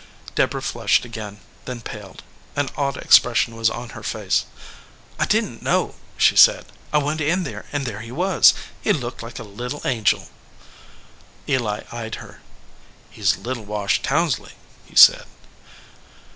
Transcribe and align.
Deborah 0.33 0.63
flushed 0.63 1.05
again, 1.05 1.41
then 1.65 1.79
paled. 1.79 2.23
An 2.55 2.71
awed 2.75 2.97
expression 2.97 3.55
was 3.55 3.69
on 3.69 3.89
her 3.89 4.01
face. 4.01 4.45
"I 5.19 5.25
didn 5.27 5.59
t 5.59 5.63
know," 5.63 5.93
she 6.17 6.35
said. 6.35 6.65
"I 6.91 6.97
went 6.97 7.21
in 7.21 7.43
there, 7.43 7.67
and 7.71 7.85
there 7.85 7.99
he 7.99 8.11
was. 8.11 8.55
He 8.81 8.93
looked 8.93 9.21
like 9.21 9.37
a 9.37 9.43
little 9.43 9.83
angel." 9.85 10.29
Eli 11.47 11.83
eyed 11.91 12.15
her. 12.15 12.41
"He 13.11 13.21
s 13.21 13.37
little 13.37 13.63
Wash 13.65 14.01
Townsley," 14.01 14.53
he 14.87 14.95
said. 14.95 15.25